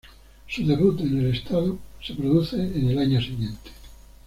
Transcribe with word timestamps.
Su 0.47 0.65
debut 0.65 0.99
en 1.01 1.19
el 1.19 1.31
estado 1.35 1.77
se 2.03 2.15
produce 2.15 2.55
en 2.55 2.89
el 2.89 2.97
año 2.97 3.21
siguiente. 3.21 3.69